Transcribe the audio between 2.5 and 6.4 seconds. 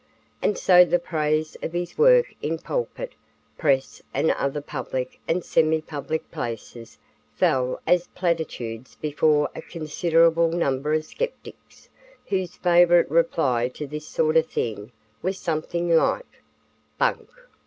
pulpit, press and other public and semi public